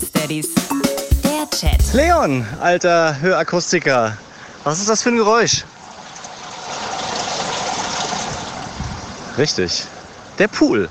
[0.00, 0.48] Daddies.
[1.22, 1.92] Der Chat.
[1.92, 4.16] Leon, alter Hörakustiker.
[4.64, 5.64] Was ist das für ein Geräusch?
[9.38, 9.84] Richtig.
[10.38, 10.88] Der Pool.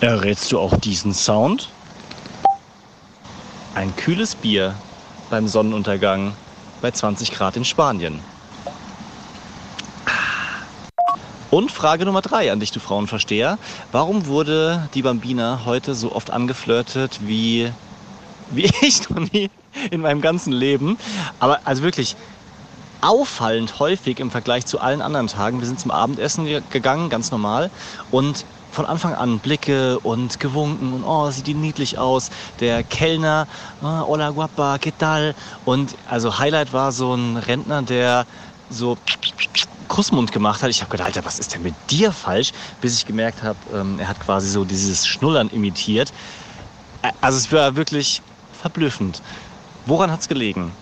[0.00, 1.70] Errätst du auch diesen Sound?
[3.74, 4.74] Ein kühles Bier
[5.30, 6.34] beim Sonnenuntergang
[6.82, 8.20] bei 20 Grad in Spanien.
[11.50, 13.58] Und Frage Nummer drei an dich, du Frauenversteher.
[13.92, 17.72] Warum wurde die Bambina heute so oft angeflirtet wie,
[18.50, 19.50] wie ich noch nie
[19.90, 20.98] in meinem ganzen Leben?
[21.40, 22.16] Aber also wirklich
[23.00, 25.60] auffallend häufig im Vergleich zu allen anderen Tagen.
[25.60, 27.70] Wir sind zum Abendessen gegangen, ganz normal.
[28.10, 32.30] Und von Anfang an Blicke und gewunken und oh, sieht die niedlich aus.
[32.60, 33.46] Der Kellner,
[33.82, 35.34] oh, hola guapa, ¿qué tal?
[35.64, 38.26] Und also Highlight war so ein Rentner, der
[38.68, 38.98] so
[39.88, 40.68] Kussmund gemacht hat.
[40.68, 42.52] Ich habe gedacht, Alter, was ist denn mit dir falsch?
[42.80, 46.12] Bis ich gemerkt habe, ähm, er hat quasi so dieses Schnullern imitiert.
[47.20, 48.20] Also es war wirklich
[48.66, 49.22] verblüffend.
[49.86, 50.72] Woran hat es gelegen?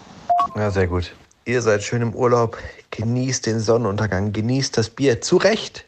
[0.56, 1.12] Ja, sehr gut.
[1.44, 2.56] Ihr seid schön im Urlaub,
[2.90, 5.20] genießt den Sonnenuntergang, genießt das Bier.
[5.20, 5.84] Zu Recht.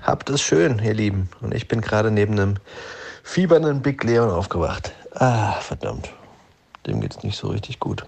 [0.00, 1.28] Habt es schön, ihr Lieben.
[1.42, 2.54] Und ich bin gerade neben einem
[3.22, 4.92] fiebernden Big Leon aufgewacht.
[5.14, 6.10] Ah, verdammt.
[6.86, 8.06] Dem geht's nicht so richtig gut.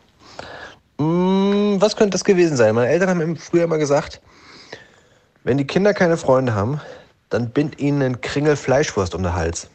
[0.98, 2.74] Hm, was könnte das gewesen sein?
[2.74, 4.22] Meine Eltern haben früher immer gesagt,
[5.44, 6.80] wenn die Kinder keine Freunde haben,
[7.28, 9.68] dann bind ihnen ein Kringel Fleischwurst um den Hals.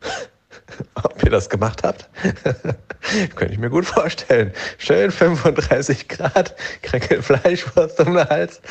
[1.28, 2.08] Ihr das gemacht habt?
[3.36, 4.50] Könnte ich mir gut vorstellen.
[4.78, 8.62] Schön 35 Grad, Kringel Fleischwurst um den Hals.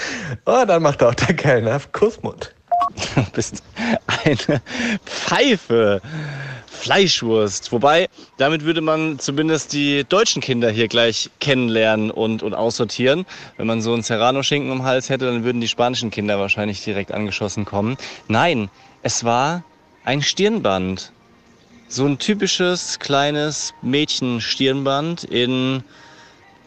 [0.47, 2.55] Oh, dann macht auch der Kellner Kussmund.
[3.13, 3.61] Du bist
[4.07, 4.61] eine
[5.05, 6.01] Pfeife.
[6.65, 7.71] Fleischwurst.
[7.71, 13.27] Wobei, damit würde man zumindest die deutschen Kinder hier gleich kennenlernen und, und aussortieren.
[13.57, 17.11] Wenn man so einen Serrano-Schinken im Hals hätte, dann würden die spanischen Kinder wahrscheinlich direkt
[17.11, 17.97] angeschossen kommen.
[18.27, 18.69] Nein,
[19.03, 19.63] es war
[20.05, 21.11] ein Stirnband.
[21.89, 25.83] So ein typisches kleines Mädchen-Stirnband in,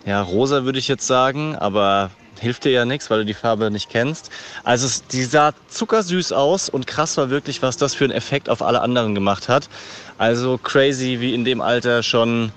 [0.07, 3.71] ja, rosa würde ich jetzt sagen, aber hilft dir ja nichts, weil du die Farbe
[3.71, 4.31] nicht kennst.
[4.65, 8.63] Also die sah zuckersüß aus und krass war wirklich, was das für einen Effekt auf
[8.63, 9.69] alle anderen gemacht hat.
[10.17, 12.51] Also crazy, wie in dem Alter schon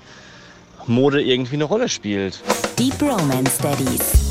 [0.88, 2.42] Mode irgendwie eine Rolle spielt.
[2.80, 4.23] Die Bromance Daddies.